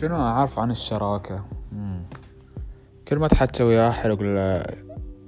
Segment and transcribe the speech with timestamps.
[0.00, 1.44] شنو؟ أعرف عن الشراكة.
[1.72, 2.02] مم.
[3.08, 4.64] كل ما تحكي وياه حلو يقول له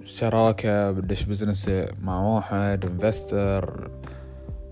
[0.05, 1.71] شراكة بدش business
[2.03, 3.91] مع واحد investor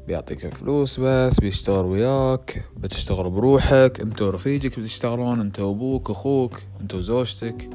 [0.06, 7.70] بيعطيك فلوس بس بيشتغل وياك بتشتغل بروحك انت ورفيجك بتشتغلون انت وابوك أخوك انت وزوجتك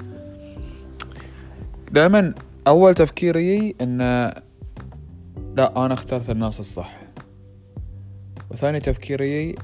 [1.91, 2.33] دائما
[2.67, 3.97] أول تفكيري إن
[5.57, 6.99] لا أنا اخترت الناس الصح.
[8.51, 9.55] وثاني تفكيري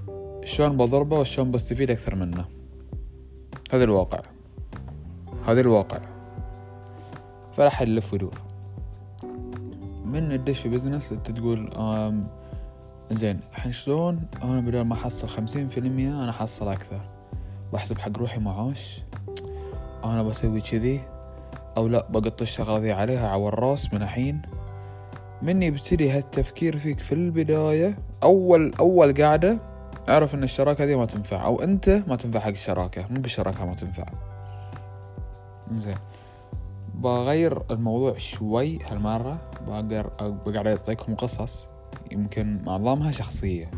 [0.44, 2.46] شلون بضربه وشلون بستفيد أكثر منه.
[3.74, 4.22] هذا الواقع.
[5.48, 6.00] هذا الواقع.
[7.58, 8.42] فلا حد يلف ويدور
[10.06, 11.70] من تدش في بزنس أنت تقول
[13.12, 17.02] زين الحين شلون؟ أنا بدل ما أحصل خمسين في المية أنا أحصل أكثر.
[17.74, 19.02] بحسب حق روحي معاش.
[20.04, 21.02] أنا بسوي كذي
[21.78, 24.42] أو لا بقط الشغلة ذي عليها على الراس من الحين.
[25.42, 29.69] من يبتدي هالتفكير فيك في البداية أول أول قاعدة
[30.10, 33.76] أعرف إن الشراكة ذي ما تنفع أو أنت ما تنفع حق الشراكة مو بالشراكة ما
[33.76, 34.06] تنفع.
[35.72, 35.96] زين
[36.96, 41.68] بغير الموضوع شوي هالمرة بقدر بقعد أعطيكم قصص
[42.12, 43.72] يمكن معظمها شخصية.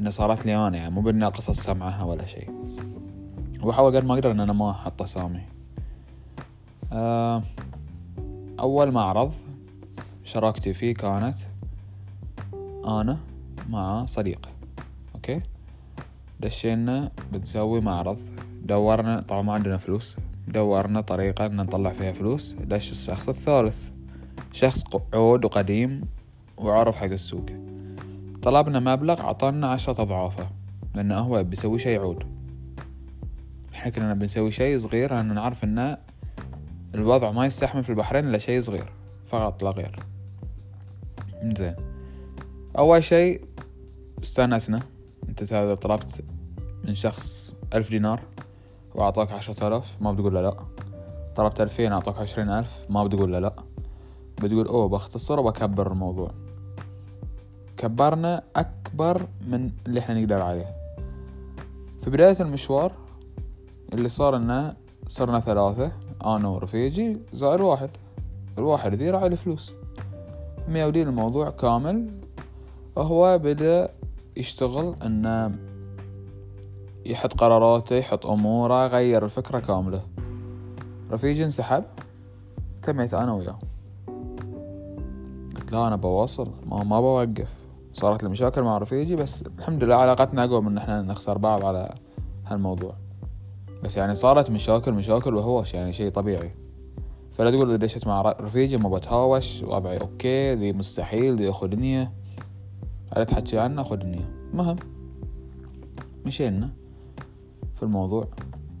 [0.00, 2.50] إنها صارت لي أنا يعني مو بإنها قصص سمعها ولا شيء.
[3.62, 5.42] وبحاول قد ما أقدر إن أنا ما أحط أسامي.
[6.92, 7.42] آه،
[8.60, 9.32] أول معرض
[10.24, 11.36] شراكتي فيه كانت
[12.86, 13.18] أنا
[13.68, 14.53] مع صديق أوكي
[16.44, 18.18] دشينا بنسوي معرض.
[18.62, 20.16] دورنا طبعا ما عندنا فلوس.
[20.48, 22.52] دورنا طريقة ان نطلع فيها فلوس.
[22.52, 23.90] دش الشخص الثالث؟
[24.52, 24.82] شخص
[25.14, 26.00] عود وقديم
[26.58, 27.46] وعرف حق السوق.
[28.42, 30.50] طلبنا مبلغ عطانا عشرة أضعافه.
[30.94, 32.24] لأنه هو بيسوي شي عود
[33.74, 35.14] إحنا كنا بنسوي شي صغير.
[35.14, 35.96] لأن نعرف إن
[36.94, 38.92] الوضع ما يستحمل في البحرين إلا شي صغير.
[39.26, 39.98] فقط لا غير.
[41.42, 41.74] زين
[42.78, 43.40] أول شي
[44.22, 44.80] استأنسنا.
[45.28, 46.24] أنت هذا طلبت
[46.84, 48.20] من شخص ألف دينار
[48.94, 50.56] وأعطاك عشرة آلاف ما بتقول له لا.
[51.36, 53.54] طلبت ألفين أعطاك عشرين ألف ما بتقول له لا.
[54.42, 56.30] بتقول أوه بختصر وبكبر الموضوع.
[57.76, 60.76] كبرنا أكبر من اللي إحنا نقدر عليه.
[62.00, 62.92] في بداية المشوار
[63.92, 64.74] اللي صار إنه
[65.08, 65.92] صرنا ثلاثة
[66.24, 67.90] أنا ورفيجي زائر واحد.
[68.58, 69.72] الواحد ذي راعي الفلوس.
[70.68, 72.10] ميودين الموضوع كامل.
[72.96, 73.90] وهو بدأ
[74.36, 75.54] يشتغل إنه
[77.06, 80.02] يحط قراراته يحط أموره غير الفكرة كاملة.
[81.10, 81.84] رفيجي انسحب
[82.82, 83.58] تميت أنا وياه.
[85.56, 87.54] قلت لا أنا بواصل ما, ما بوقف.
[87.92, 91.64] صارت لي مشاكل مع رفيجي بس الحمد لله علاقتنا أقوى من إن إحنا نخسر بعض
[91.64, 91.94] على
[92.46, 92.94] هالموضوع.
[93.82, 96.50] بس يعني صارت مشاكل مشاكل وهوش يعني شيء طبيعي.
[97.32, 102.12] فلا تقول دشت مع رفيجي ما بتهاوش وضعي okay ذي مستحيل ذي أخو دنيا.
[103.12, 104.30] على تحكي عنه؟ دنيا.
[104.54, 104.76] مهم.
[106.26, 106.83] مشينا.
[107.84, 108.28] الموضوع.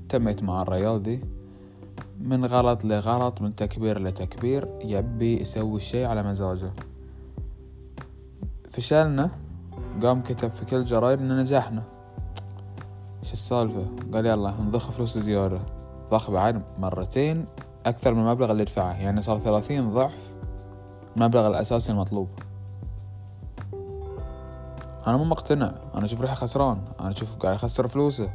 [0.08, 1.20] تميت مع الريال ذي
[2.20, 6.70] من غلط لغلط من تكبير لتكبير يبي يسوي الشي على مزاجه.
[8.70, 9.30] فشلنا
[10.02, 11.82] قام كتب في كل جرايد ان نجحنا.
[13.22, 15.60] إيش السالفة؟ قال يلا نضخ فلوس زيادة.
[16.10, 17.46] ضخ بعد مرتين
[17.86, 18.92] أكثر من المبلغ اللي دفعه.
[18.92, 20.32] يعني صار ثلاثين ضعف
[21.16, 22.28] المبلغ الأساسي المطلوب.
[25.06, 25.74] أنا مو مقتنع.
[25.94, 26.78] أنا أشوف روحي خسران.
[27.00, 28.30] أنا أشوف قاعد اخسر فلوسه.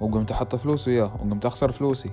[0.00, 2.10] وقمت أحط فلوس وياه وقمت أخسر فلوسي.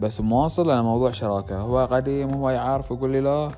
[0.00, 1.58] بس مواصل أنا موضوع شراكة.
[1.58, 3.50] هو قديم هو يعرف يقول لي لا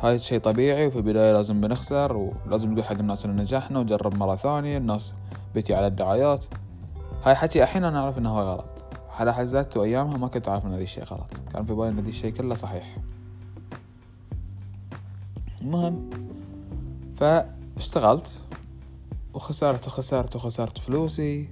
[0.00, 2.16] هاي شيء طبيعي وفي البداية لازم بنخسر
[2.46, 5.14] ولازم نقول حق الناس إن نجحنا وجرب مرة ثانية الناس
[5.54, 6.44] بتي على الدعايات.
[7.24, 8.84] هاي حكي الحين أنا أعرف إنه هو غلط.
[9.18, 11.28] على حزتته ايامها ما كنت أعرف إن هذا الشيء غلط.
[11.52, 12.96] كان في بالي إن هذا الشيء كله صحيح.
[15.60, 16.10] المهم
[17.16, 18.42] فاشتغلت
[19.34, 21.48] وخسرت وخسرت وخسرت فلوسي.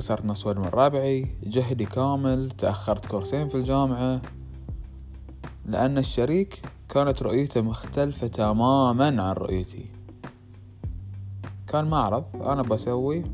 [0.00, 4.20] خسرت نص من ربعي جهدي كامل تأخرت كورسين في الجامعة.
[5.66, 9.86] لأن الشريك كانت رؤيته مختلفة تماما عن رؤيتي.
[11.68, 13.24] كان معرض أنا بسوي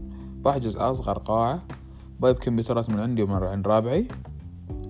[0.44, 1.62] بحجز أصغر قاعة
[2.20, 4.08] بايب كمبيوترات من عندي ومن عند ربعي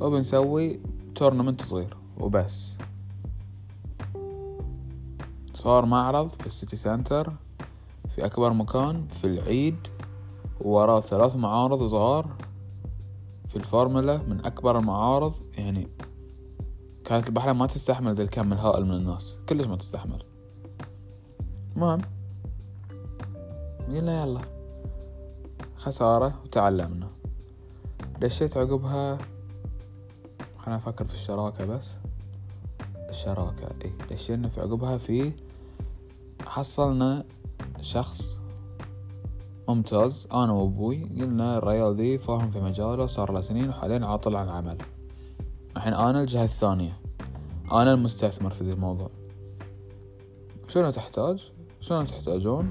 [0.00, 0.81] وبنسوي
[1.14, 2.78] tournament صغير وبس.
[5.55, 7.32] صار معرض في ال City Centre
[8.14, 9.76] في أكبر مكان في العيد.
[10.61, 12.37] ووراه ثلاث معارض صغار
[13.49, 15.35] في الفورمولا من أكبر المعارض.
[15.58, 15.88] يعني
[17.05, 20.23] كانت البحرين ما تستحمل ذا الكم الهائل من الناس كلش ما تستحمل.
[21.76, 22.00] المهم
[23.88, 24.41] قلنا يلا.
[25.76, 27.09] خسارة وتعلمنا.
[28.20, 29.19] دشيت عقبها.
[30.59, 31.94] خلنا أفكر في الشراكة بس.
[33.09, 35.32] الشراكة اي دشينا في عقبها في
[36.47, 37.25] حصلنا
[37.81, 38.41] شخص
[39.68, 40.28] ممتاز.
[40.32, 44.76] أنا وأبوي قلنا الريال ذي فاهم في مجاله صار له سنين وحاليا عاطل عن العمل
[45.76, 46.98] الحين أنا الجهة الثانية.
[47.72, 49.10] أنا المستثمر في ذي الموضوع.
[50.68, 52.68] شنو تحتاج؟ شنو تحتاجون؟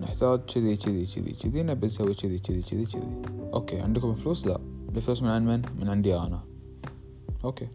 [0.00, 3.22] نحتاج كذي كذي كذي كذي نبي نسوي كذي كذي كذي كذي.
[3.54, 4.60] أوكي عندكم فلوس؟ لا.
[4.96, 6.40] الفلوس من عند من؟ من عندي أنا.
[7.44, 7.68] أوكي.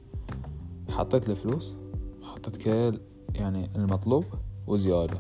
[0.90, 1.76] حطيت الفلوس
[2.24, 3.00] حطيت كل
[3.36, 4.26] يعني المطلوب
[4.68, 5.20] وزيادة.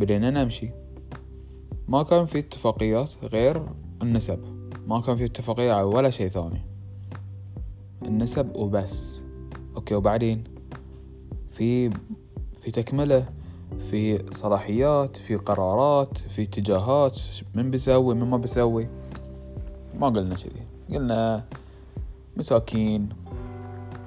[0.00, 0.70] بدينا نمشي.
[1.88, 3.62] ما كان في اتفاقيات غير
[4.02, 4.38] النسب.
[4.86, 6.62] ما كان في اتفاقية على ولا شيء ثاني.
[8.06, 9.22] النسب وبس.
[9.76, 10.44] أوكي وبعدين؟
[11.50, 11.90] في
[12.60, 13.24] في تكملة
[13.90, 17.18] في صلاحيات في قرارات في اتجاهات
[17.54, 18.88] من بيسوي من ما بيسوي.
[19.98, 20.96] ما قلنا كذي.
[20.96, 21.44] قلنا
[22.36, 23.08] مساكين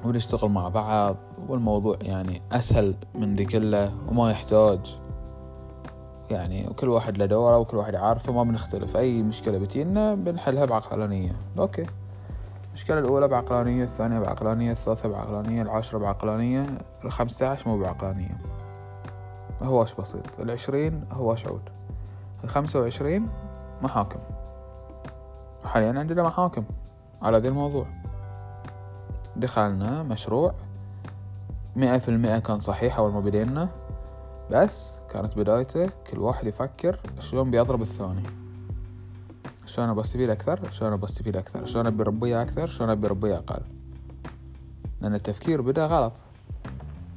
[0.06, 1.18] ونشتغل مع بعض
[1.48, 4.98] والموضوع يعني أسهل من ذي كله وما يحتاج
[6.32, 8.98] يعني وكل واحد له دوره وكل واحد عارفه ما بنختلف.
[8.98, 11.36] أي مشكلة بتينا بنحلها بعقلانية.
[11.58, 11.86] أوكي.
[12.68, 16.66] المشكلة الأولى بعقلانية الثانية بعقلانية الثالثة بعقلانية العاشرة بعقلانية
[17.06, 18.38] الخمسة عشر مو بعقلانية.
[19.62, 20.40] هواش بسيط.
[20.40, 21.70] العشرين هواش عود.
[22.44, 23.30] الخمسة وعشرين
[23.82, 24.20] محاكم.
[25.66, 26.64] حاليا عندنا محاكم
[27.22, 27.86] على ذي الموضوع.
[29.36, 30.54] دخلنا مشروع.
[31.76, 33.70] مئة في المئة كان صحيح أول ما بدينا.
[34.52, 38.24] بس كانت بدايته كل واحد يفكر شلون بيضرب الثاني.
[39.66, 43.62] شلون بستفيد أكثر؟ شلون بستفيد أكثر؟ شلون أبي ربيه أكثر؟ شلون أبي ربيه أقل؟
[45.02, 46.14] لأن التفكير بدأ غلط.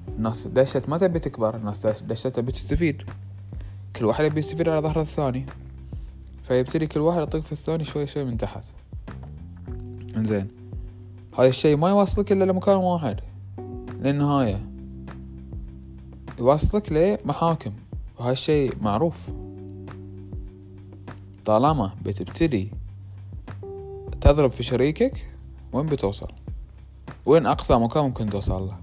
[0.08, 3.02] الناس دشت ما تبي تكبر؟ الناس دشت تبي تستفيد؟
[3.96, 5.46] كل واحد يبي يستفيد على ظهر الثاني.
[6.42, 8.64] فيبتدي كل واحد يطق في الثاني شوي شوي من تحت.
[10.16, 10.48] إنزين.
[11.38, 13.20] هاي الشيء ما يوصلك إلا لمكان واحد.
[14.00, 14.73] للنهاية.
[16.38, 17.72] يوصلك لمحاكم.
[18.18, 19.30] وهاي الشيء معروف.
[21.44, 22.70] طالما بتبتدي
[24.20, 25.30] تضرب في شريكك
[25.72, 26.28] وين بتوصل؟
[27.26, 28.78] وين أقصى مكان ممكن توصل له؟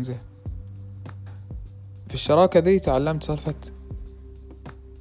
[0.00, 0.18] زين
[2.08, 3.54] في الشراكة ذي تعلمت سالفة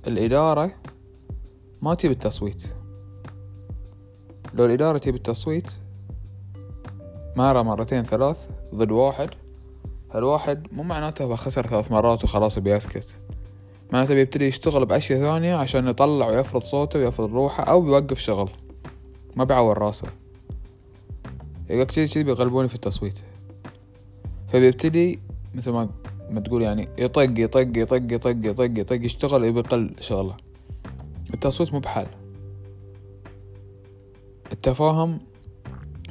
[0.07, 0.71] الإدارة
[1.81, 2.63] ما تجيب التصويت.
[4.53, 5.71] لو الإدارة تجيب التصويت
[7.36, 9.30] مرة مرتين ثلاث ضد واحد.
[10.13, 13.18] هالواحد مو معناته هو خسر ثلاث مرات وخلاص بيسكت
[13.92, 18.50] معناته بيبتدي يشتغل بأشياء ثانية عشان يطلع ويفرض صوته ويفرض روحه أو بيوقف شغل.
[19.36, 20.08] ما بيعور راسه.
[21.69, 23.19] يقولك كذي كذي بيغلبوني في التصويت.
[24.48, 25.19] فبيبتدي
[25.56, 25.90] مثل ما
[26.30, 30.38] ما تقول يعني يطق يطق يطق يطق يطق يطق يشتغل يقل شغله.
[31.34, 32.08] التصويت مو بحل
[34.52, 35.19] التفاهم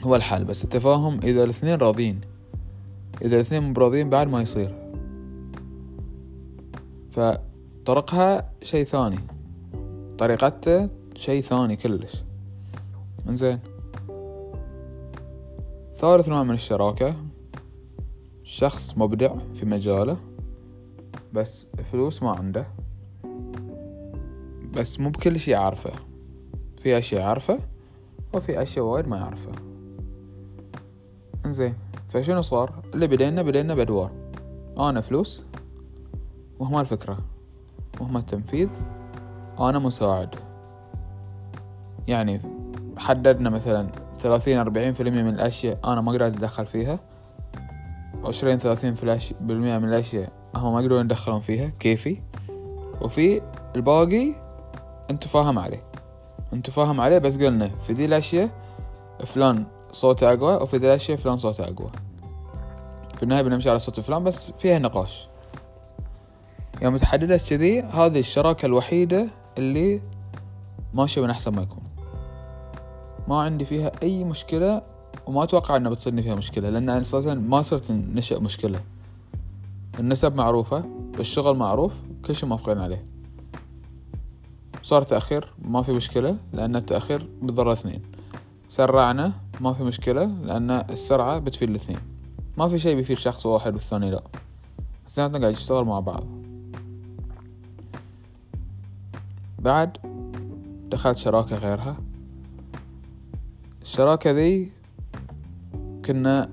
[0.02, 2.20] هو الحل بس التفاهم إذا الاثنين راضين
[3.22, 4.74] إذا الاثنين مو براضيين بعد ما يصير.
[7.10, 9.18] فطرقها شيء ثاني.
[10.18, 12.24] طريقته شيء ثاني كلش.
[13.28, 13.58] إنزين.
[15.94, 17.16] ثالث نوع من الشراكة.
[18.42, 20.16] شخص مبدع في مجاله
[21.32, 22.66] بس فلوس ما عنده.
[24.76, 25.92] بس مو بكل شي عارفه
[26.76, 27.58] في أشياء عارفه
[28.34, 29.52] وفي أشياء وايد ما يعرفه.
[31.46, 31.74] إنزين.
[32.10, 34.10] فشنو صار؟ اللي بدينا بدينا بأدوار.
[34.78, 35.44] أنا فلوس
[36.58, 37.18] وهم الفكرة
[38.00, 38.68] وهم التنفيذ
[39.60, 40.34] أنا مساعد.
[42.08, 42.40] يعني
[42.98, 46.98] حددنا مثلا ثلاثين أربعين في المية من الأشياء أنا ما قدرت أتدخل فيها.
[48.24, 51.72] عشرين ثلاثين في بالمية من الأشياء هم ما يقدرون يدخلون فيها.
[51.80, 52.20] كيفي؟
[53.00, 53.42] وفي
[53.76, 54.34] الباقي
[55.10, 55.82] انت فاهم عليه.
[56.52, 58.50] انت فاهم عليه بس قلنا في ذي الأشياء
[59.24, 61.90] فلان صوته أقوى وفي ذي الأشياء فلان صوته أقوى.
[63.20, 65.28] في النهاية بنمشي على صوت فلان بس فيها نقاش.
[66.82, 70.00] يوم تحددت كذي هذه الشراكة الوحيدة اللي
[70.94, 71.82] ماشية من أحسن ما يكون.
[73.28, 74.82] ما عندي فيها أي مشكلة
[75.26, 78.80] وما أتوقع أنها بتصيرني فيها مشكلة لأن أنا أساسا ما صرت نشأ مشكلة.
[79.98, 80.84] النسب معروفة
[81.18, 83.06] الشغل معروف كل شي موافقين عليه.
[84.82, 88.02] صار تأخير ما في مشكلة لأن التأخير بضر اثنين.
[88.68, 92.09] سرعنا ما في مشكلة لأن السرعة بتفيد الاثنين.
[92.56, 94.22] ما في شي بيفيد شخص واحد والثاني لا.
[95.08, 96.24] اثنيناتنا قاعد يشتغل مع بعض.
[99.58, 99.96] بعد
[100.90, 101.96] دخلت شراكة غيرها.
[103.82, 104.72] الشراكة ذي
[106.04, 106.50] كنا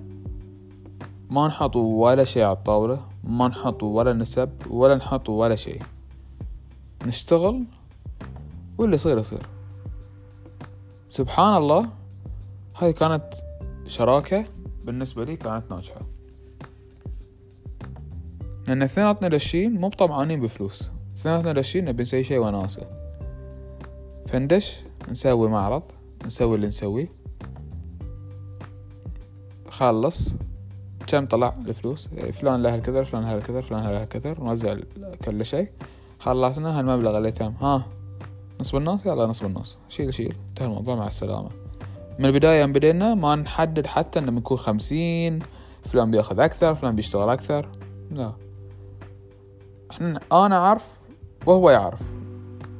[1.30, 5.80] ما نحط ولا شي على الطاولة ما نحط ولا نسب ولا نحط ولا شي
[7.06, 7.63] نشتغل
[8.77, 9.42] واللي يصير يصير.
[11.10, 11.89] سبحان الله
[12.75, 13.34] هاي كانت
[13.88, 14.46] شراكة
[14.88, 16.01] بالنسبة لي كانت ناجحة.
[18.67, 20.89] لأن اثنيناتنا داشين مو بطمعانين بفلوس.
[21.17, 22.88] اثنيناتنا داشين نبي نسوي شي وناسة.
[24.27, 24.79] فندش
[25.10, 25.84] نسوي معرض
[26.25, 27.10] نسوي اللي نسويه.
[29.70, 30.34] خلص.
[31.08, 34.44] كم طلع الفلوس؟ فلان له الكثر فلان له الكثر فلان له الكثر.
[34.44, 34.77] نوزع
[35.25, 35.70] كل شيء.
[36.20, 37.53] خلصنا هالمبلغ اللي تم.
[37.62, 37.86] ها
[38.60, 40.36] نص بالنص يلا نص بالنص شيل شيل.
[40.50, 40.96] انتهى الموضوع.
[40.96, 41.66] مع السلامة.
[42.19, 45.39] من البداية يوم بدينا ما نحدد حتى إنه بنكون خمسين
[45.83, 47.69] فلان بيأخذ أكثر فلان بيشتغل أكثر.
[48.12, 48.33] لا.
[50.31, 51.00] أنا أعرف
[51.45, 52.01] وهو يعرف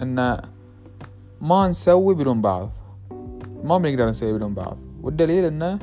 [0.02, 0.42] إن
[1.42, 2.70] ما نسوي بدون بعض.
[3.64, 4.78] ما بنقدر نسوي بدون بعض.
[5.02, 5.80] والدليل إنه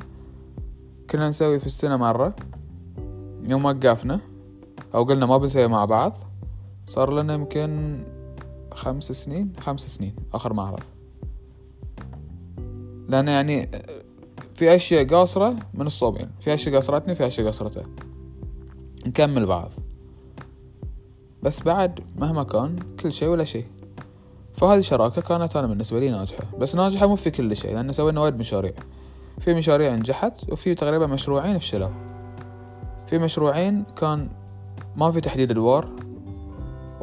[1.10, 2.34] كنا نسوي في السنة مرة.
[3.42, 4.20] يوم وقفنا
[4.94, 6.16] أو قلنا ما بنسوي مع بعض
[6.86, 8.02] صار لنا يمكن
[8.72, 10.82] خمس سنين خمس سنين آخر معرض
[13.08, 13.68] لأن يعني
[14.54, 16.30] في أشياء قاصرة من الصوبين.
[16.40, 17.82] في أشياء قاصرتني في أشياء قاصرته.
[19.06, 19.70] نكمل بعض.
[21.42, 23.66] بس بعد مهما كان كل شيء ولا شيء.
[24.54, 26.44] فهذه الشراكة كانت أنا بالنسبة لي ناجحة.
[26.58, 28.72] بس ناجحة مو في كل شيء لأن سوينا وايد مشاريع.
[29.38, 31.88] في مشاريع نجحت وفي تقريبا مشروعين فشلوا.
[33.06, 34.28] في مشروعين كان
[34.96, 35.88] ما في تحديد أدوار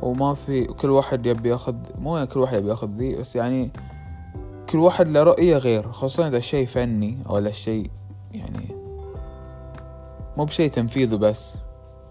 [0.01, 3.71] وما في كل واحد يبي ياخذ مو كل واحد يبي ياخذ ذي بس يعني
[4.71, 7.89] كل واحد له رؤية غير خصوصا إذا الشيء فني أو الشيء
[8.33, 8.75] يعني
[10.37, 11.57] مو بشيء تنفيذه بس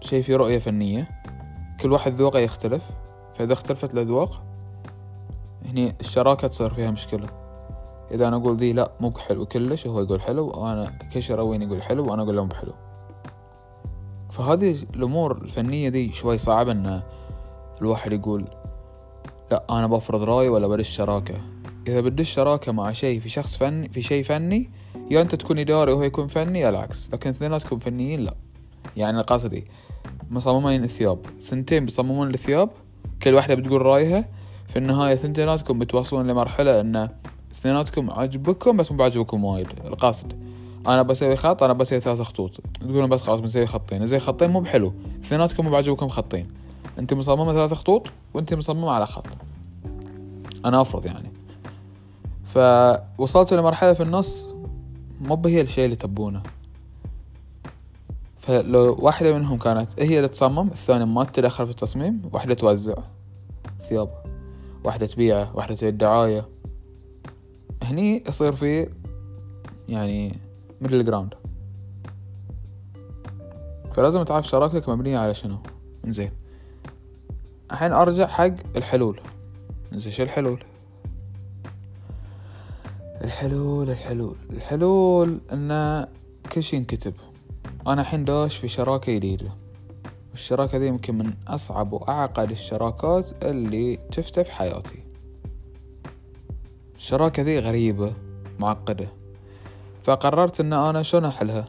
[0.01, 1.09] شيء فيه رؤية فنية.
[1.79, 2.89] كل واحد ذوقه يختلف
[3.35, 4.41] فإذا اختلفت الأذواق
[5.65, 7.27] هني الشراكة تصير فيها مشكلة.
[8.11, 12.11] إذا أنا أقول ذي لا مو حلو كلش وهو يقول حلو وأنا كشروين يقول حلو
[12.11, 12.73] وأنا أقول له مو حلو
[14.31, 17.01] فهذه الأمور الفنية ذي شوي صعب إن
[17.81, 18.45] الواحد يقول
[19.51, 21.35] لا أنا بفرض رأي ولا بدش شراكة.
[21.87, 24.69] إذا بدش شراكة مع شيء في شخص فني في شيء فني
[25.11, 27.09] يا أنت تكون إداري وهو يكون فني يا العكس.
[27.13, 28.33] لكن اثنيناتكم فنيين لا.
[28.97, 29.65] يعني قصدي
[30.29, 31.19] مصممين الثياب.
[31.41, 32.69] ثنتين بيصممون الثياب
[33.23, 34.25] كل واحدة بتقول رأيها.
[34.67, 37.09] في النهاية ثنتيناتكم بتوصلون لمرحلة إن
[37.51, 39.67] اثنيناتكم عجبكم بس مو بعجبكم وايد.
[39.85, 40.33] القاصد
[40.87, 42.61] أنا بسوي خط أنا بسوي ثلاث خطوط.
[42.79, 44.05] تقولون بس خلاص بنسوي خطين.
[44.05, 44.93] زي خطين مو بحلو.
[45.23, 46.47] اثنيناتكم مو بعجبكم خطين.
[46.99, 49.27] انت مصممة ثلاث خطوط وانت مصممة على خط.
[50.65, 51.31] أنا أفرض يعني.
[52.51, 54.53] فوصلت لمرحلة في النص
[55.21, 56.43] مو هي الشيء اللي تبونه.
[58.39, 62.95] فلو واحدة منهم كانت هي اللي تصمم الثانية ما تتدخل في التصميم واحدة توزع.
[63.89, 64.23] ثياب
[64.83, 66.47] واحدة تبيعه واحدة تسوي الدعاية
[67.83, 68.89] هني يصير في
[69.89, 70.39] يعني
[70.81, 71.33] middle ground
[73.93, 75.57] فلازم تعرف شراكتك مبنية على شنو.
[76.07, 76.31] زين
[77.71, 79.21] الحين أرجع حق الحلول.
[79.93, 80.63] زين شو الحلول؟
[83.31, 84.35] الحلول الحلول.
[84.49, 86.07] الحلول إن
[86.51, 87.13] كل شي ينكتب.
[87.87, 89.51] أنا الحين داش في شراكة جديدة
[90.31, 95.03] والشراكة ذي يمكن من أصعب وأعقد الشراكات اللي شفتها في حياتي.
[96.95, 98.13] الشراكة ذي غريبة
[98.59, 99.09] معقدة.
[100.03, 101.65] فقررت إن أنا شلون أحلها؟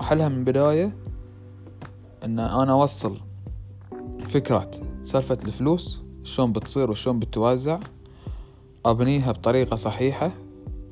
[0.00, 0.96] أحلها من بداية
[2.24, 3.20] إن أنا أوصل
[4.28, 4.70] فكرة
[5.02, 7.80] سالفة الفلوس شلون بتصير وشلون بتوزع
[8.86, 10.32] أبنيها بطريقة صحيحة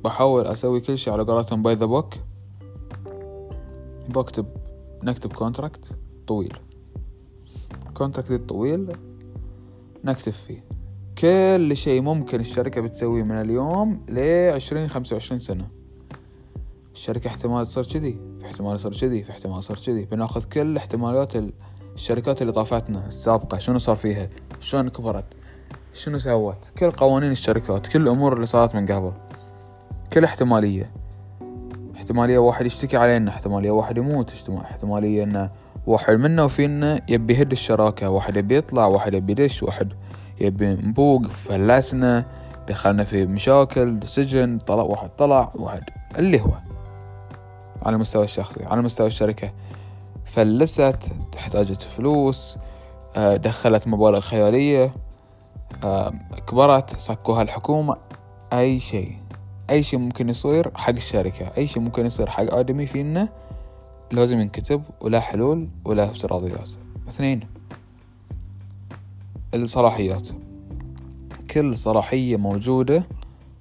[0.03, 2.13] بحاول أسوي كل شي على قولتهم by the book
[4.09, 4.45] بكتب
[5.03, 6.57] نكتب contract طويل.
[7.93, 8.91] contract الطويل
[10.03, 10.63] نكتب فيه.
[11.17, 15.67] كل شيء ممكن الشركة بتسويه من اليوم لعشرين خمسة وعشرين سنة.
[16.93, 20.05] الشركة احتمال تصير كذي في احتمال يصير كذي في احتمال يصير كذي.
[20.05, 21.33] بناخذ كل احتمالات
[21.95, 25.25] الشركات اللي طافتنا السابقة شنو صار فيها؟ شلون كبرت؟
[25.93, 29.11] شنو سوت؟ كل قوانين الشركات كل الأمور اللي صارت من قبل.
[30.13, 30.91] كل احتمالية
[31.95, 35.49] احتمالية واحد يشتكي علينا احتمالية واحد يموت احتمالية إنه
[35.87, 39.93] واحد منا وفينا يبي يهد الشراكة واحد يبي يطلع واحد يبي يدش واحد
[40.41, 42.25] يبي نبوق فلسنا
[42.67, 45.83] دخلنا في مشاكل سجن طلع واحد طلع واحد
[46.19, 46.51] اللي هو.
[47.85, 49.51] على المستوى الشخصي على مستوى الشركة.
[50.25, 52.57] فلست احتاجت فلوس
[53.17, 54.93] آه، دخلت مبالغ خيالية
[55.83, 56.13] آه،
[56.47, 57.97] كبرت صكوها الحكومة
[58.53, 59.17] أي شيء.
[59.69, 63.29] أي شيء ممكن يصير حق الشركة أي شيء ممكن يصير حق آدمي فينا
[64.11, 66.69] لازم ينكتب ولا حلول ولا افتراضيات.
[67.09, 67.39] اثنين
[69.53, 70.27] الصلاحيات.
[71.51, 73.03] كل صلاحية موجودة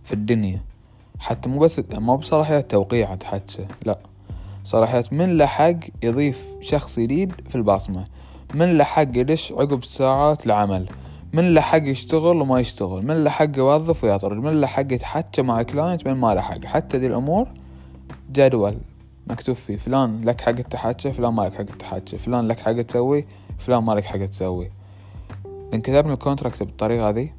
[0.04, 0.60] في الدنيا.
[1.18, 3.98] حتى مو بس ما بصلاحيات توقيع حتى لا.
[4.64, 8.04] صلاحيات من له حق يضيف شخص جديد في البصمة
[8.54, 10.88] من له حق يدش عقب ساعات العمل.
[11.32, 15.42] من له حق يشتغل وما يشتغل من له حق يوظف ويطرد من له حق يتحكى
[15.42, 17.48] مع client من ما له حق حتى ذي الأمور
[18.32, 18.78] جدول
[19.26, 23.24] مكتوب فيه فلان لك حق التحكي فلان ما لك حق التحكي فلان لك حق تسوي
[23.58, 24.70] فلان ما لك حق تسوي.
[25.74, 27.32] انكتبنا ال contract بالطريقة ذي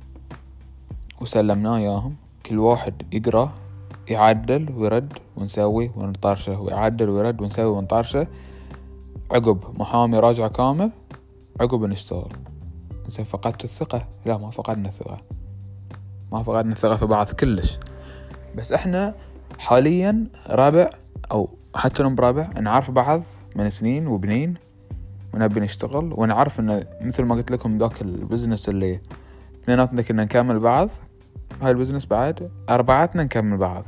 [1.21, 2.15] وسلمناه إياهم.
[2.45, 3.51] كل واحد يقراه
[4.09, 8.27] يعدل ويرد ونسوي ونطرشه ويعدل ويرد ونسوي ونطرشه.
[9.31, 10.91] عقب محامي راجع كامل
[11.61, 12.31] عقب نشتغل.
[13.07, 14.07] زين فقدت الثقة.
[14.25, 15.17] لا ما فقدنا الثقة.
[16.31, 17.79] ما فقدنا الثقة في بعض كلش.
[18.55, 19.15] بس إحنا
[19.59, 20.89] حاليا رابع
[21.31, 23.23] أو حتى نم برابع نعرف بعض
[23.55, 24.53] من سنين وبنين
[25.33, 28.99] ونبي نشتغل ونعرف انه مثل ما قلت لكم ذاك ال business اللي
[29.63, 30.89] اثنيناتنا كنا نكمل بعض
[31.61, 33.85] هاي ال business بعد اربعتنا نكمل بعض.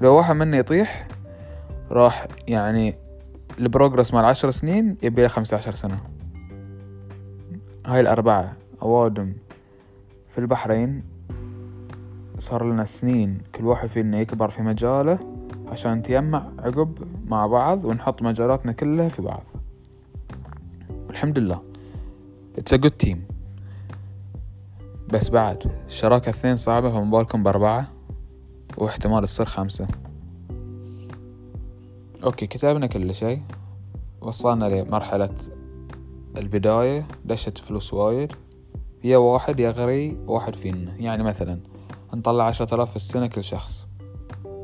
[0.00, 1.06] لو واحد منا يطيح
[1.90, 2.94] راح يعني
[3.58, 6.15] ال progress مال عشر سنين يبي له خمسة عشر سنة.
[7.86, 8.52] هاي الأربعة
[8.82, 9.32] أوادم
[10.28, 11.02] في البحرين.
[12.38, 15.18] صار لنا سنين كل واحد فينا يكبر في مجاله
[15.68, 19.42] عشان نتجمع عقب مع بعض ونحط مجالاتنا كلها في بعض.
[21.10, 21.62] الحمد لله.
[22.58, 23.24] it's a good team
[25.12, 27.84] بس بعد الشراكة اثنين صعبة فما بالكم بأربعة؟
[28.78, 29.86] واحتمال تصير خمسة.
[32.24, 33.42] أوكي كتبنا كل شيء.
[34.20, 35.30] وصلنا لمرحلة
[36.36, 38.32] البداية دشت فلوس وايد.
[39.04, 40.94] يا واحد يا غري واحد فينا.
[40.96, 41.60] يعني مثلا
[42.14, 43.86] نطلع عشرة آلاف في السنة كل شخص.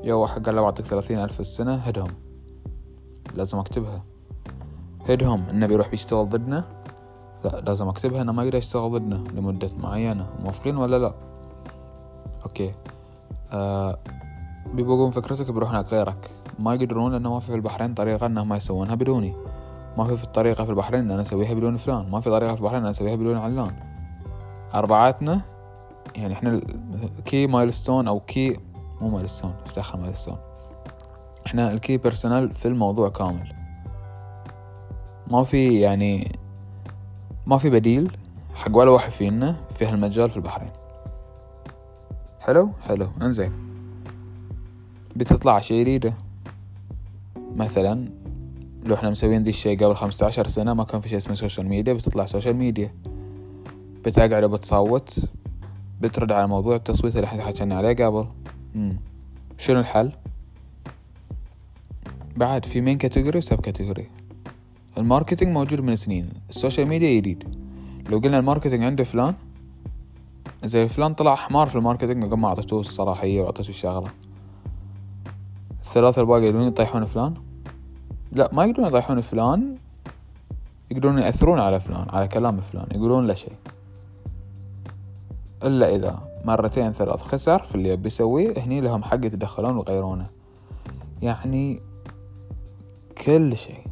[0.05, 2.11] يا واحد قال له بعطيك ثلاثين ألف في السنة هدهم.
[3.35, 4.05] لازم أكتبها.
[5.09, 5.43] هدهم.
[5.51, 6.65] إنه بيروح بيشتغل ضدنا؟
[7.45, 10.27] لا لازم أكتبها إنه ما يقدر يشتغل ضدنا لمدة معينة.
[10.43, 11.15] موافقين ولا لا؟
[12.45, 12.75] أوكي.
[13.53, 13.99] آه
[14.75, 16.31] بيبقون فكرتك بيروح هناك غيرك.
[16.59, 19.35] ما يقدرون لأنه ما في في البحرين طريقة إنهم ما يسوونها بدوني.
[19.99, 22.81] ما في في الطريقة في البحرين أنا أسويها بدون فلان ما في طريقة في البحرين
[22.81, 23.73] أنا أسويها بدون علان.
[24.75, 25.41] أربعاتنا
[26.17, 26.61] يعني إحنا
[27.25, 28.57] key milestone أو key
[29.01, 30.37] مو milestone إيش دخل milestone
[31.47, 33.53] إحنا ال key personnel في الموضوع كامل.
[35.27, 36.39] ما في يعني
[37.47, 38.17] ما في بديل
[38.55, 40.71] حق ولا واحد فينا في هالمجال في البحرين.
[42.41, 43.09] حلو؟ حلو.
[43.23, 43.53] إنزين.
[45.17, 46.15] بتطلع شي جديدة
[47.57, 48.22] مثلا
[48.87, 51.69] لو إحنا مسوين ذي الشي قبل خمسة عشر سنة ما كان في شي اسمه social
[51.69, 52.95] media بتطلع social media
[54.05, 55.19] بتقعد وبتصوت
[56.01, 58.27] بترد على موضوع التصويت اللي إحنا حكينا عليه قبل.
[58.75, 58.97] مم.
[59.59, 60.13] شنو الحل؟
[62.37, 64.11] بعد في main category و sub category
[64.99, 66.29] ال marketing موجود من سنين.
[66.51, 67.45] ال social media جديد
[68.11, 69.35] لو قلنا ال marketing عنده فلان
[70.65, 74.11] زي فلان طلع حمار في ال marketing قام ما اعطيتوه الصلاحية واعطيتوه الشغلة.
[75.81, 77.35] الثلاثة الباقي يطيحون فلان.
[78.33, 79.77] لا ما يقدرون يطيحون فلان
[80.91, 83.57] يقدرون يأثرون على فلان على كلام فلان يقولون لا شيء.
[85.63, 90.27] إلا إذا مرتين ثلاث خسر في اللي يبي يسويه هني لهم حق يتدخلون ويغيرونه.
[91.23, 91.81] يعني
[93.25, 93.87] كل شيء.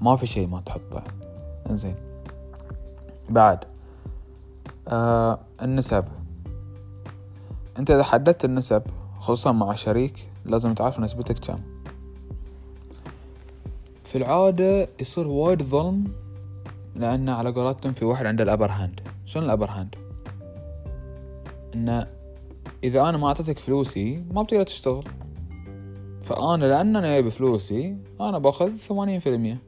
[0.00, 1.02] ما في شيء ما تحطه.
[1.70, 1.94] إنزين.
[3.28, 3.64] بعد.
[4.88, 6.04] آه النسب.
[7.78, 8.82] أنت إذا حددت النسب
[9.20, 11.71] خصوصا مع شريك لازم تعرف نسبتك كم.
[14.12, 16.04] في العادة يصير وايد ظلم
[16.96, 19.94] لأن على قولتهم في واحد عنده ال upper hand شنو ال upper hand
[21.74, 22.06] إنه
[22.84, 25.04] إذا أنا ما أعطيتك فلوسي ما بتقدر تشتغل.
[26.20, 29.58] فأنا لأن أنا جايب فلوسي أنا بأخذ ثمانين في المية.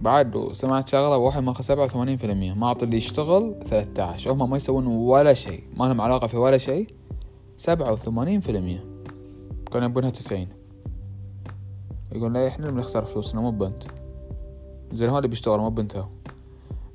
[0.00, 4.32] بعد سمعت شغلة واحد ماخذ سبعة وثمانين في المية ما أعطي اللي يشتغل ثلاثة عشر.
[4.32, 6.86] هم ما يسوون ولا شيء ما لهم علاقة في ولا شيء
[7.56, 8.84] سبعة وثمانين في المية.
[9.72, 10.61] كانوا يبونها تسعين.
[12.14, 13.82] يقول لا إحنا اللي بنخسر فلوسنا مو بنت
[14.92, 16.04] زين هذا بيشتغل مو بنت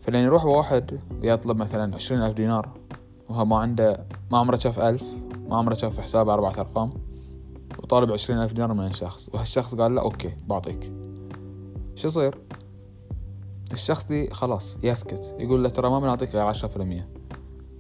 [0.01, 2.69] فلين يروح واحد ويطلب مثلا عشرين ألف دينار
[3.29, 5.03] وهو ما عنده ما عمره شاف ألف
[5.49, 6.93] ما عمره شاف حسابه أربعة أرقام
[7.79, 10.91] وطالب عشرين ألف دينار من شخص وهالشخص قال لا أوكي بعطيك.
[11.95, 12.37] شو يصير؟
[13.73, 15.35] الشخص دي خلاص يسكت.
[15.39, 17.09] يقول له ترى ما بنعطيك غير عشرة في المية.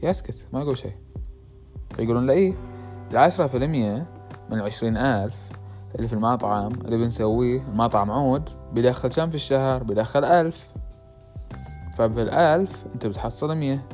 [0.03, 0.95] يسكت ما يقول شيء.
[1.95, 2.53] فيقولون له إيه
[3.11, 4.07] العشرة في المية
[4.49, 5.49] من العشرين ألف
[5.97, 10.67] اللي في المطعم اللي بنسويه المطعم عود بيدخل كم في الشهر؟ بيدخل ألف.
[11.97, 13.85] فبالألف أنت بتحصل مية.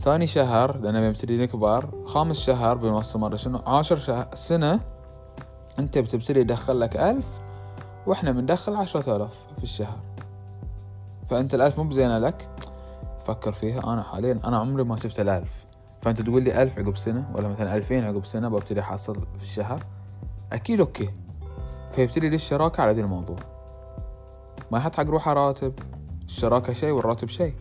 [0.00, 4.80] ثاني شهر لأنه بنبتدي نكبر خامس شهر بنوصل مرة شنو؟ عاشر شهر سنة
[5.78, 7.26] أنت بتبتدي يدخل لك ألف
[8.06, 9.98] وإحنا بندخل عشرة آلاف في الشهر.
[11.26, 12.48] فأنت الألف مو بزينة لك.
[13.24, 15.64] فكر فيها أنا حاليا أنا عمري ما شفت الألف.
[16.00, 19.84] فأنت تقول لي ألف عقب سنة ولا مثلا ألفين عقب سنة ببتدي أحصل في الشهر؟
[20.52, 21.10] أكيد أوكي.
[21.94, 23.36] فيبتدي لي الشراكة على ذي الموضوع؟
[24.72, 25.72] ما يحط حق روحه راتب
[26.26, 27.54] الشراكة شيء والراتب شيء.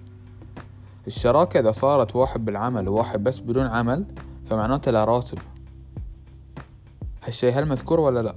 [1.08, 4.06] الشراكة إذا صارت واحد بالعمل وواحد بس بدون عمل
[4.50, 5.38] فمعناته لا راتب.
[7.24, 8.36] هالشي هل مذكور ولا لا؟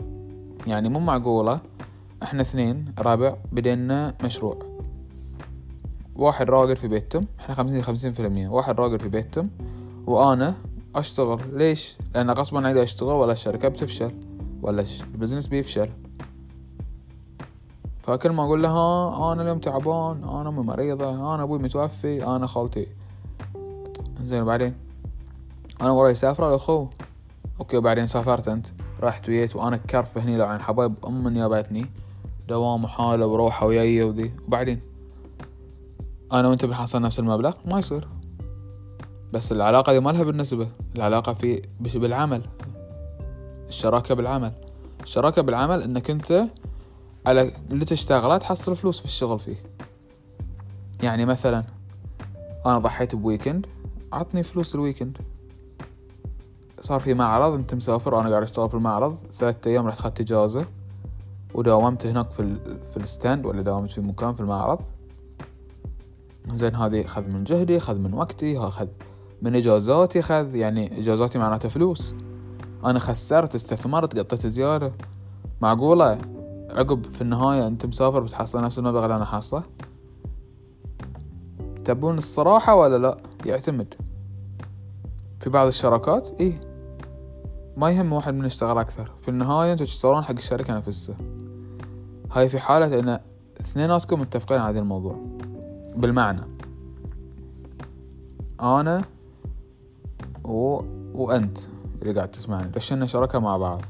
[0.67, 1.61] يعني مو معقولة.
[2.23, 4.59] إحنا اثنين رابع بدينا مشروع.
[6.17, 8.49] واحد راقد في بيتهم إحنا خمسين خمسين في المية.
[8.49, 9.51] واحد راقد في بيتهم
[10.07, 10.55] وأنا
[10.95, 11.39] أشتغل.
[11.53, 14.26] ليش؟ لأن غصبا عني أشتغل ولا الشركة بتفشل.
[14.67, 15.89] ولا البزنس بيفشل.
[18.03, 22.87] فكل ما أقول لها أنا اليوم تعبان أنا أمي مريضة أنا أبوي متوفي أنا خالتي.
[24.23, 24.75] زين بعدين
[25.81, 26.87] أنا وراي سافرة الاخو
[27.61, 28.67] أوكي بعدين سافرت أنت.
[29.03, 31.87] رحت ويت وأنا كرف هني لو عن حبايب ام نيابتني
[32.49, 34.33] دوام وحالة وروحة وياي وذي.
[34.47, 34.81] وبعدين؟
[36.33, 38.09] أنا وأنت بنحصل نفس المبلغ؟ ما يصير.
[39.33, 40.69] بس العلاقة دي ما لها بالنسبة.
[40.97, 42.43] العلاقة في بالعمل.
[43.69, 44.53] الشراكة بالعمل.
[45.03, 46.47] الشراكة بالعمل إنك أنت
[47.27, 49.57] على اللي تشتغله تحصل فلوس في الشغل فيه.
[51.03, 51.65] يعني مثلا
[52.67, 53.67] أنا ضحيت ب weekend
[54.13, 55.19] عطني فلوس ال weekend.
[56.81, 60.67] صار في معرض أنت مسافر وأنا قاعد أشتغل في المعرض ثلاثة أيام رحت اخذت إجازة
[61.55, 62.79] وداومت هناك في, ال...
[62.93, 64.79] في ال stand ولا داومت في مكان في المعرض.
[66.53, 68.87] زين هذه خذ من جهدي خذ من وقتي اخذ
[69.43, 72.15] من إجازاتي خذ يعني إجازاتي معناته فلوس.
[72.87, 74.93] أنا خسرت استثمرت قطيت زيادة
[75.61, 76.19] معقولة؟
[76.71, 79.63] عقب في النهاية أنت مسافر بتحصل نفس المبلغ اللي أنا حاصله؟
[81.85, 83.95] تبون الصراحة ولا لا؟ يعتمد.
[85.41, 86.61] في بعض الشراكات؟ إيه.
[87.77, 89.11] ما يهم واحد من يشتغل أكثر.
[89.21, 91.17] في النهاية أنتوا تشتغلون حق الشركة نفسها.
[92.33, 93.21] هاي في حالة إن
[93.61, 95.17] اثنيناتكم متفقين على هذا الموضوع.
[95.97, 96.41] بالمعنى.
[98.61, 99.05] أنا
[100.45, 100.81] و...
[101.15, 101.59] وأنت.
[102.03, 103.81] اللي قاعد تسمعني دشنا شركة مع بعض.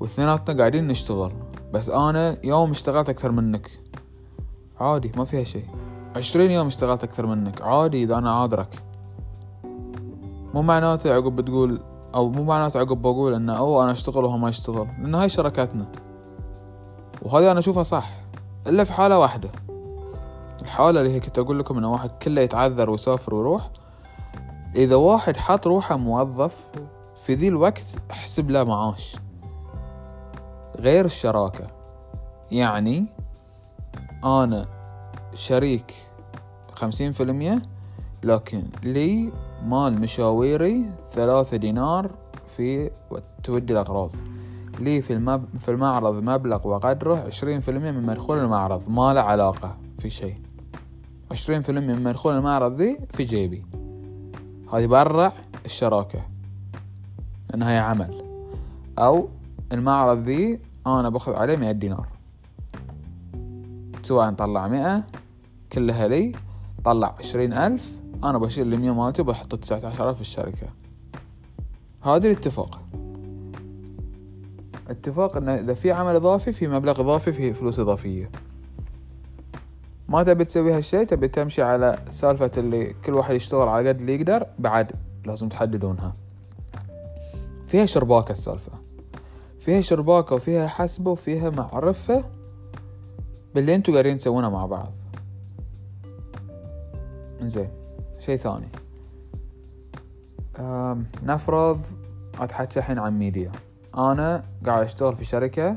[0.00, 1.32] واثنيناتنا قاعدين نشتغل.
[1.72, 3.80] بس أنا يوم اشتغلت أكثر منك.
[4.80, 5.64] عادي ما فيها شيء.
[6.16, 7.62] عشرين يوم اشتغلت أكثر منك.
[7.62, 8.82] عادي إذا أنا عاذرك
[10.54, 11.80] مو معناته عقب بتقول
[12.14, 14.86] أو مو معناته عقب بقول إنه أو أنا أشتغل وهو ما يشتغل.
[15.02, 15.86] لأن هاي شركاتنا
[17.22, 18.10] وهذه أنا أشوفها صح.
[18.66, 19.50] إلا في حالة واحدة.
[20.62, 23.70] الحالة اللي هي كنت أقول لكم إنه واحد كله يتعذر ويسافر ويروح.
[24.76, 26.70] إذا واحد حط روحه موظف
[27.22, 29.16] في ذي الوقت احسب له معاش.
[30.78, 31.66] غير الشراكة.
[32.50, 33.06] يعني
[34.24, 34.66] أنا
[35.34, 35.94] شريك
[36.74, 37.62] خمسين في المية
[38.24, 39.32] لكن لي
[39.64, 42.10] مال مشاويري ثلاثة دينار
[42.56, 42.90] في
[43.42, 44.10] تودي الأغراض.
[44.78, 45.44] لي في, المب...
[45.58, 48.88] في المعرض مبلغ وقدره عشرين في المية من مدخول المعرض.
[48.88, 50.36] ما له علاقة في شيء.
[51.30, 53.66] عشرين في المية من مدخول المعرض ذي في جيبي.
[54.72, 55.32] هذه برا
[55.64, 56.39] الشراكة.
[57.50, 58.24] لأنها هي عمل.
[58.98, 59.28] أو
[59.72, 62.06] المعرض ذي أنا باخذ عليه مئة دينار.
[64.02, 65.04] سواء طلع مئة
[65.72, 66.32] كلها لي
[66.84, 70.66] طلع عشرين ألف أنا بشيل المية مالتي وبحط تسعة عشر ألف في الشركة.
[72.02, 72.80] هذا الاتفاق.
[74.88, 78.30] اتفاق إنه إذا في عمل إضافي في مبلغ إضافي في فلوس إضافية.
[80.08, 84.14] ما تبي تسوي هالشي تبي تمشي على سالفة اللي كل واحد يشتغل على قد اللي
[84.14, 84.92] يقدر بعد
[85.26, 86.14] لازم تحددونها.
[87.70, 88.72] فيها شرباكة السالفة.
[89.58, 92.24] فيها شرباكة وفيها حسبة وفيها معرفة
[93.54, 94.92] باللي أنتوا قاعدين تسوونه مع بعض.
[97.42, 97.68] زين
[98.18, 98.68] شي ثاني.
[101.22, 101.80] نفرض
[102.40, 103.52] أتحكى الحين عن ميديا.
[103.96, 105.76] أنا قاعد أشتغل في شركة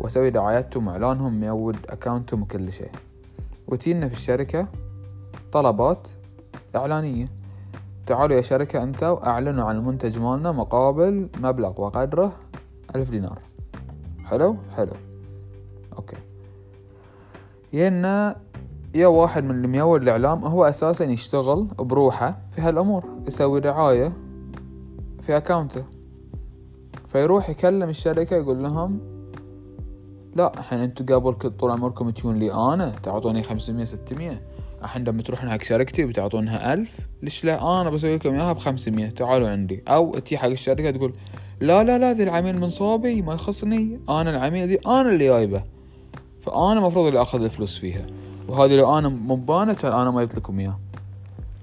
[0.00, 2.90] وأسوي دعايتهم واعلانهم ميود account هم وكل شيء
[3.68, 4.66] وتينا في الشركة
[5.52, 6.08] طلبات
[6.76, 7.39] إعلانية.
[8.10, 12.32] تعالوا يا شركة أنتوا اعلنوا عن المنتج مالنا مقابل مبلغ وقدره
[12.96, 13.38] ألف دينار.
[14.24, 14.92] حلو؟ حلو.
[15.96, 16.16] أوكي.
[17.72, 18.36] ينا
[18.94, 23.04] يا واحد من الميول الإعلام هو أساسا يشتغل بروحه في هالأمور.
[23.26, 24.12] يسوي دعاية
[25.20, 25.84] في أكاونته.
[27.06, 29.00] فيروح يكلم الشركة يقول لهم
[30.36, 34.42] لا الحين انتو قبل طول عمركم تجون لي أنا تعطوني خمسمية ستمية.
[34.82, 39.48] الحين لما تروحون حق شركتي بتعطونها ألف ليش لا؟ أنا بسوي لكم إياها بخمسمية تعالوا
[39.48, 39.82] عندي.
[39.88, 41.14] أو تي حق الشركة تقول
[41.60, 44.00] لا لا لا ذي العميل من صوبي ما يخصني.
[44.08, 45.62] أنا العميل ذي أنا اللي جايبه.
[46.42, 48.06] فأنا المفروض اللي أخذ الفلوس فيها.
[48.48, 50.78] وهذه لو أنا مبانة كان أنا ما جبت لكم اياه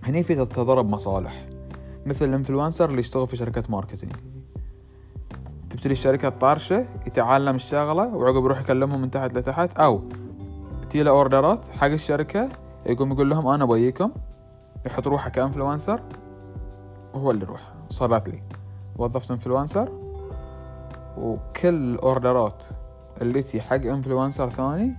[0.03, 1.45] هني في تضارب مصالح.
[2.05, 4.11] مثل ال influencer اللي يشتغل في شركة marketing.
[5.69, 10.01] تبتدي الشركة طارشة يتعلم الشغلة وعقب يروح يكلمهم من تحت لتحت أو
[10.89, 12.49] تيله order ات حق الشركة
[12.85, 14.11] يقوم يقول لهم أنا بيكم
[14.85, 16.01] يحط روحه ك influencer
[17.13, 17.61] وهو اللي يروح.
[17.89, 18.43] صارت لي
[18.97, 19.91] وظفت influencer
[21.17, 22.63] وكل ال order ات
[23.21, 24.95] اللي تي حق influencer ثاني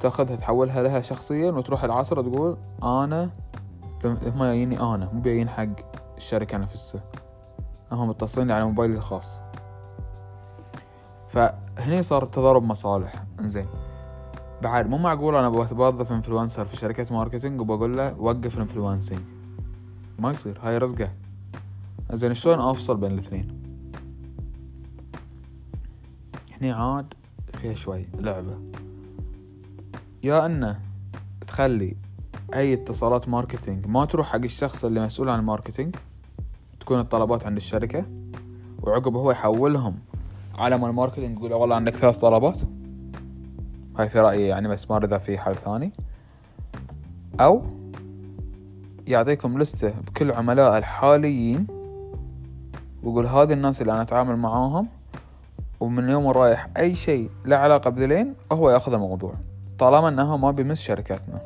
[0.00, 3.30] تأخذها تحولها لها شخصيا وتروح العصر تقول أنا
[4.04, 5.68] هم جاييني أنا مو جايين حق
[6.16, 7.02] الشركة نفسها.
[7.92, 9.40] هم متصلين على موبايلي الخاص.
[11.28, 13.24] فهني صار تضارب مصالح.
[13.40, 13.66] إنزين.
[14.62, 19.20] بعد مو معقول أنا بوظف influencer في شركة marketing وبقول له وقف ال influencing
[20.18, 21.12] ما يصير هاي رزقة.
[22.12, 23.62] زين شلون أفصل بين الاثنين؟
[26.60, 27.14] هني عاد
[27.54, 28.58] فيها شوي لعبة.
[30.22, 30.80] يا إنه
[31.46, 31.96] تخلي
[32.54, 35.96] أي اتصالات marketing ما تروح حق الشخص اللي مسؤول عن ال marketing
[36.80, 38.04] تكون الطلبات عند الشركة
[38.82, 39.98] وعقب هو يحولهم
[40.54, 42.60] على مال ال marketing يقول والله عندك ثلاث طلبات.
[43.98, 45.92] هاي في رأيي يعني بس ما اذا في حل ثاني.
[47.40, 47.62] أو
[49.06, 51.66] يعطيكم لستة بكل عملاء الحاليين
[53.02, 54.88] ويقول هذه الناس اللي أنا أتعامل معاهم
[55.80, 59.34] ومن يوم رايح أي شيء له علاقة بذلين هو يأخذ الموضوع
[59.78, 61.40] طالما انه ما بيمس شركاتنا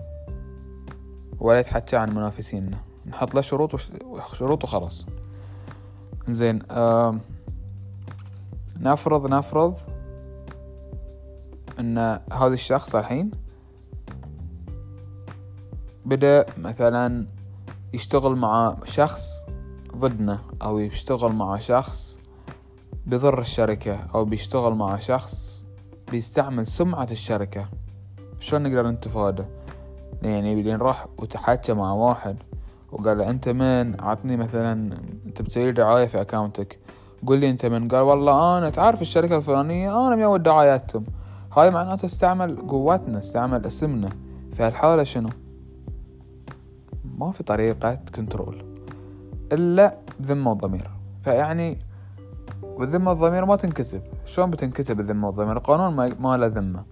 [1.41, 2.79] ولا يتحكى عن منافسينا.
[3.07, 3.91] نحط له شروط وش...
[4.33, 5.07] شروط وخلاص.
[6.29, 7.17] زين آه...
[8.81, 9.75] نفرض نفرض
[11.81, 11.99] إن
[12.33, 13.31] هذا الشخص الحين
[16.05, 17.27] بدأ مثلا
[17.93, 19.45] يشتغل مع شخص
[19.97, 22.19] ضدنا أو يشتغل مع شخص
[23.07, 25.65] بضر الشركة أو بيشتغل مع شخص
[26.11, 27.67] بيستعمل سمعة الشركة.
[28.41, 29.45] شلون نقدر نتفادى؟
[30.23, 32.37] يعني بدين راح وتحكى مع واحد
[32.93, 36.79] وقال له أنت من؟ عطني مثلا أنت بتسوي دعاية في أكاونتك.
[37.27, 41.05] قول لي أنت من؟ قال والله أنا تعرف الشركة الفلانية أنا ميود دعاياتهم.
[41.57, 44.09] هاي معناته استعمل قوتنا استعمل اسمنا.
[44.53, 45.29] في هالحالة شنو؟
[47.19, 48.65] ما في طريقة كنترول
[49.53, 50.91] إلا ذمة وضمير.
[51.23, 51.79] فيعني
[52.63, 54.03] والذمة والضمير ما تنكتب.
[54.25, 56.85] شلون بتنكتب الذمة والضمير القانون ما, ما له ذمة.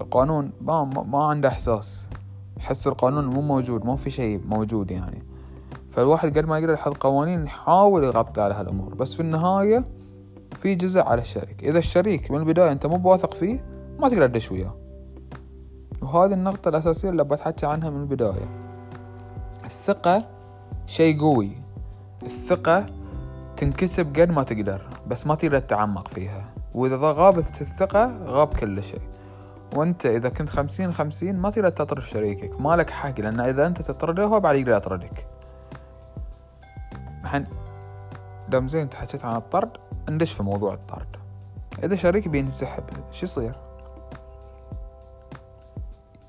[0.00, 2.08] القانون ما, ما عنده إحساس.
[2.56, 5.22] يحس القانون مو موجود ما في شيء موجود يعني.
[5.90, 8.94] فالواحد قد ما يقدر يحط قوانين يحاول يغطي على هالأمور.
[8.94, 9.84] بس في النهاية
[10.54, 11.64] في جزء على الشريك.
[11.64, 13.64] إذا الشريك من البداية أنت مو بواثق فيه
[13.98, 14.74] ما تقدر تدش وياه.
[16.02, 18.48] وهذه النقطة الأساسية اللي بتحكي عنها من البداية.
[19.64, 20.26] الثقة
[20.86, 21.50] شيء قوي.
[22.22, 22.86] الثقة
[23.56, 26.44] تنكتب قد ما تقدر بس ما تقدر تتعمق فيها.
[26.74, 29.00] وإذا غابت الثقة غاب كل شيء.
[29.76, 32.60] وأنت إذا كنت خمسين خمسين ما تقدر تطرد شريكك.
[32.60, 35.26] ما لك حق لأن إذا أنت تطرده هو بعد يقدر يطردك.
[38.48, 39.70] دام زين تحكيت عن الطرد
[40.08, 41.16] ندش في موضوع الطرد؟
[41.84, 43.58] إذا شريك بينسحب شو يصير؟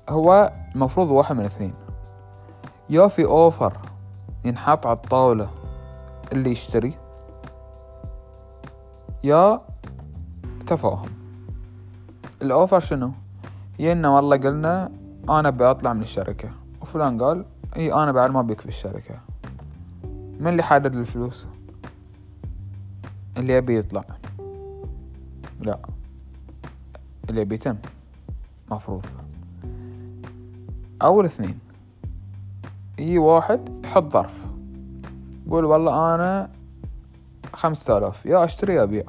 [0.08, 1.74] هو المفروض واحد من اثنين.
[2.90, 3.76] يا في أوفر
[4.44, 5.50] ينحط على الطاولة
[6.32, 6.94] اللي يشتري
[9.24, 9.60] يا
[10.66, 11.08] تفاهم.
[12.42, 13.10] الأوفر شنو؟
[13.78, 14.92] ينا والله قلنا
[15.28, 16.50] أنا ابي اطلع من الشركة.
[16.82, 17.44] وفلان قال
[17.76, 19.14] إي أنا بعد ما بيك في الشركة.
[20.40, 21.46] من اللي حدد الفلوس؟
[23.40, 24.04] اللي يبي يطلع.
[25.60, 25.78] لا.
[27.30, 27.76] اللي يبي يتم.
[28.70, 29.04] مفروض.
[31.02, 31.58] أول اثنين.
[32.98, 34.46] يجي واحد يحط ظرف.
[35.46, 36.50] يقول والله أنا
[37.52, 38.26] خمسة آلاف.
[38.26, 39.04] يا أشتري يا أبيع.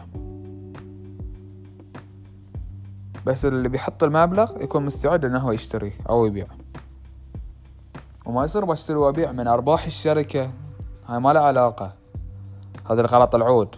[3.26, 6.48] بس اللي بيحط المبلغ يكون مستعد إنه هو يشتري أو يبيع.
[8.26, 10.52] وما يصير بشتري وأبيع من أرباح الشركة.
[11.08, 11.94] هاي ما لها علاقة.
[12.90, 13.76] هذا الغلط العود.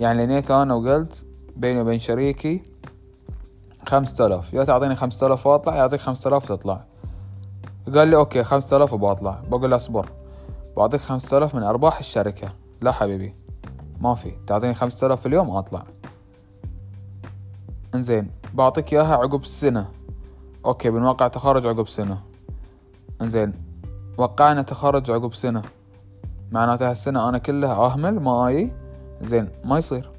[0.00, 1.24] يعني نيت أنا وقلت
[1.56, 2.62] بيني وبين شريكي
[3.88, 4.54] خمسة آلاف.
[4.54, 6.84] يا تعطيني خمسة آلاف وأطلع يعطيك خمسة آلاف تطلع.
[7.94, 10.10] قال لي okay خمسة آلاف وبطلع بقول له اصبر.
[10.76, 12.52] بعطيك خمسة آلاف من أرباح الشركة.
[12.82, 13.34] لا حبيبي
[14.00, 14.32] ما في.
[14.46, 15.84] تعطيني خمسة آلاف اليوم اطلع
[17.94, 19.88] إنزين بعطيك إياها عقب سنة.
[20.64, 22.22] أوكي بنوقع تخرج عقب سنة.
[23.22, 23.54] إنزين
[24.18, 25.62] وقعنا تخرج عقب سنة.
[26.52, 28.79] معناته هالسنة أنا كلها أهمل ما أي.
[29.22, 30.10] زين ما يصير.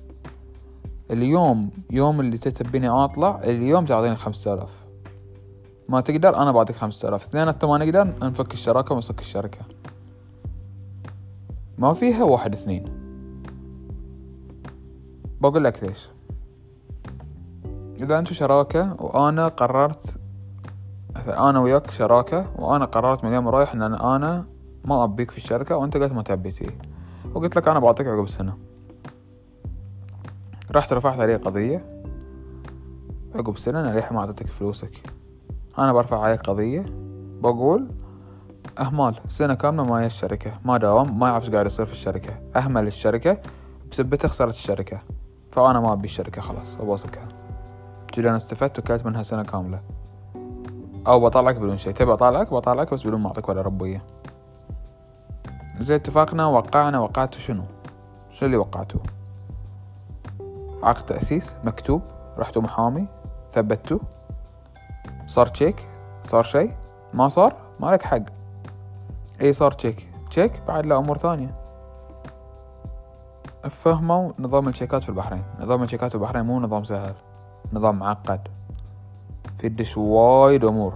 [1.11, 4.85] اليوم يوم اللي تتبيني اطلع اليوم تعطيني خمسة آلاف.
[5.89, 7.25] ما تقدر أنا بعطيك خمسة آلاف.
[7.25, 9.59] اثنيناتنا ما نقدر نفك الشراكة ونسك الشركة.
[11.77, 12.85] ما فيها واحد اثنين.
[15.41, 16.09] بقول لك ليش.
[18.01, 20.17] إذا انتو شراكة وأنا قررت
[21.15, 24.45] أنا وياك شراكة وأنا قررت من اليوم رايح إن أنا
[24.85, 26.67] ما أبيك في الشركة وأنت قلت ما تبيتي
[27.33, 28.70] وقلت لك أنا بعطيك عقب سنة.
[30.75, 32.01] رحت رفعت عليه قضية.
[33.35, 35.01] عقب سنة أنا ليه ما أعطيتك فلوسك.
[35.79, 36.85] أنا برفع عليك قضية.
[37.41, 37.87] بقول
[38.79, 40.51] أهمال سنة كاملة ما الشركة.
[40.65, 42.33] ما داوم ما يعرف قاعد يصير في الشركة.
[42.55, 43.37] أهمل الشركة
[43.91, 44.99] بسبته خسرت الشركة.
[45.51, 47.27] فأنا ما أبي الشركة خلاص أبوسكها.
[48.13, 49.81] كذا أنا استفدت وكلت منها سنة كاملة.
[51.07, 51.93] أو بطلعك بدون شيء.
[51.93, 54.03] تبي أطلعك؟ بطلعك بس بدون ما أعطيك ولا ربوية.
[55.79, 57.63] زي اتفاقنا وقعنا وقعتوا شنو؟
[58.29, 59.01] شو اللي وقعتوه
[60.83, 62.01] عقد تأسيس مكتوب
[62.37, 63.07] رحتوا محامي
[63.51, 63.99] ثبتوا
[65.27, 65.87] صار تشيك
[66.23, 66.71] صار شيء
[67.13, 68.21] ما صار ما لك حق.
[69.41, 71.53] اي صار تشيك تشيك بعد لا أمور ثانية.
[73.69, 75.43] فهموا نظام الشيكات في البحرين.
[75.59, 77.13] نظام الشيكات في البحرين مو نظام سهل.
[77.73, 78.47] نظام معقد.
[79.57, 80.93] في الدش وايد أمور.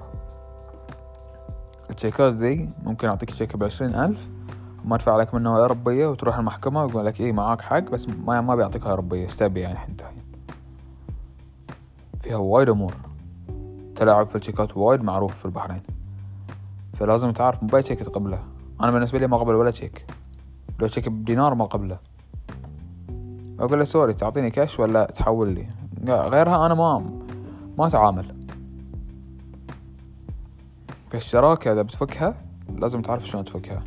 [1.90, 4.30] التشيكات ذي ممكن أعطيك تشيك بعشرين ألف.
[4.86, 8.42] ما ادفع عليك منه ولا ربية وتروح المحكمة ويقول لك إيه معاك حق بس ما
[8.42, 10.06] ما بيعطيك هاي ربية إيش تبي يعني أنت؟
[12.22, 12.96] فيها وايد أمور.
[13.96, 15.82] تلاعب في التشيكات وايد معروف في البحرين.
[16.94, 18.40] فلازم تعرف مو بأي تشيك تقبله.
[18.82, 20.06] أنا بالنسبة لي ما أقبل ولا تشيك
[20.80, 21.98] لو تشيك بدينار ما أقبله.
[23.60, 25.68] أقول له sorry تعطيني كاش ولا تحول لي؟
[26.08, 27.04] غيرها أنا ما
[27.78, 28.36] ما أتعامل.
[31.10, 32.36] فالشراكة إذا بتفكها
[32.76, 33.84] لازم تعرف شلون تفكها.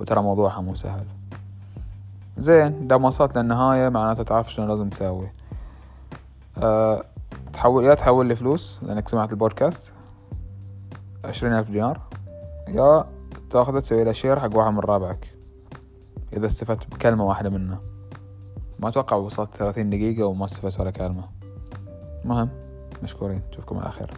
[0.00, 1.04] وترى موضوعها مو سهل.
[2.38, 5.28] زين دا وصلت للنهاية معناته تعرف شلون لازم تسوي
[6.62, 7.04] أه
[7.52, 9.92] تحول يا تحول لي فلوس لأنك سمعت البودكاست
[11.24, 12.00] عشرين ألف دينار
[12.68, 13.04] يا
[13.50, 15.34] تاخذه تسوي له شير حق واحد من رابعك
[16.32, 17.80] إذا استفدت بكلمة واحدة منه.
[18.78, 21.24] ما أتوقع وصلت ثلاثين دقيقة وما استفدت ولا كلمة.
[22.24, 22.48] مهم.
[23.02, 23.42] مشكورين.
[23.50, 24.10] نشوفكم على خير.